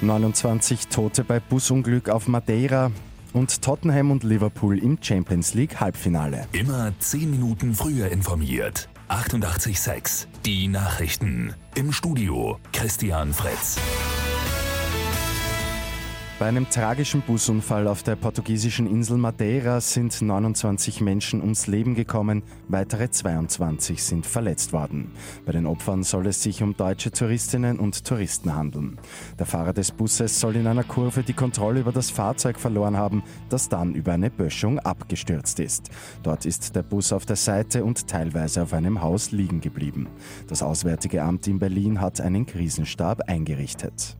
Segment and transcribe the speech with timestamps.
[0.00, 2.92] 29 Tote bei Busunglück auf Madeira
[3.32, 6.46] und Tottenham und Liverpool im Champions League Halbfinale.
[6.52, 8.88] Immer 10 Minuten früher informiert.
[9.08, 11.54] 88.6 Die Nachrichten.
[11.74, 13.78] Im Studio Christian Fritz.
[16.38, 22.44] Bei einem tragischen Busunfall auf der portugiesischen Insel Madeira sind 29 Menschen ums Leben gekommen,
[22.68, 25.10] weitere 22 sind verletzt worden.
[25.44, 29.00] Bei den Opfern soll es sich um deutsche Touristinnen und Touristen handeln.
[29.36, 33.24] Der Fahrer des Busses soll in einer Kurve die Kontrolle über das Fahrzeug verloren haben,
[33.48, 35.90] das dann über eine Böschung abgestürzt ist.
[36.22, 40.06] Dort ist der Bus auf der Seite und teilweise auf einem Haus liegen geblieben.
[40.46, 44.16] Das Auswärtige Amt in Berlin hat einen Krisenstab eingerichtet.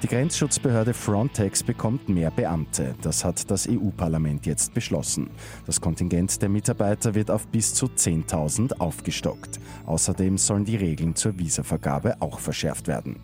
[0.00, 2.94] Die Grenzschutzbehörde Frontex bekommt mehr Beamte.
[3.02, 5.28] Das hat das EU-Parlament jetzt beschlossen.
[5.66, 9.58] Das Kontingent der Mitarbeiter wird auf bis zu 10.000 aufgestockt.
[9.86, 13.16] Außerdem sollen die Regeln zur Visavergabe auch verschärft werden.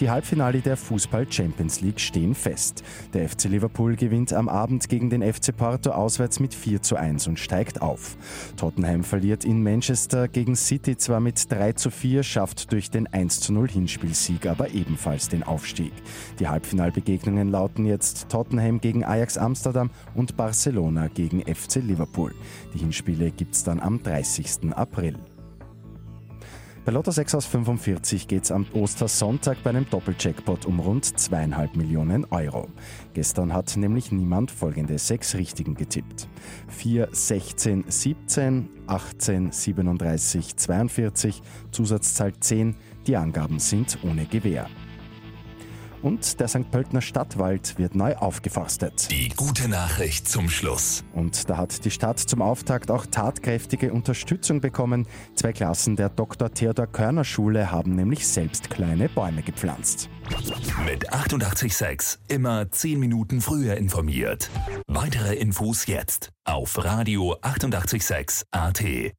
[0.00, 2.84] Die Halbfinale der Fußball Champions League stehen fest.
[3.14, 7.26] Der FC Liverpool gewinnt am Abend gegen den FC Porto auswärts mit 4 zu 1
[7.26, 8.16] und steigt auf.
[8.56, 13.40] Tottenham verliert in Manchester gegen City zwar mit 3 zu 4, schafft durch den 1
[13.40, 15.92] zu 0 Hinspielsieg aber ebenfalls den Aufstieg.
[16.38, 22.34] Die Halbfinalbegegnungen lauten jetzt Tottenham gegen Ajax Amsterdam und Barcelona gegen FC Liverpool.
[22.72, 24.72] Die Hinspiele gibt's dann am 30.
[24.76, 25.16] April.
[26.88, 31.76] Bei Lotto 6 aus 45 geht es am Ostersonntag bei einem Doppeljackpot um rund zweieinhalb
[31.76, 32.70] Millionen Euro.
[33.12, 36.28] Gestern hat nämlich niemand folgende sechs Richtigen getippt.
[36.68, 42.74] 4, 16, 17, 18, 37, 42, Zusatzzahl 10.
[43.06, 44.66] Die Angaben sind ohne Gewähr
[46.02, 46.70] und der St.
[46.70, 49.10] Pöltner Stadtwald wird neu aufgeforstet.
[49.10, 51.04] Die gute Nachricht zum Schluss.
[51.12, 55.06] Und da hat die Stadt zum Auftakt auch tatkräftige Unterstützung bekommen.
[55.34, 56.52] Zwei Klassen der Dr.
[56.52, 60.08] Theodor Körner Schule haben nämlich selbst kleine Bäume gepflanzt.
[60.84, 64.50] Mit 886 immer 10 Minuten früher informiert.
[64.86, 69.14] Weitere Infos jetzt auf Radio 886 AT.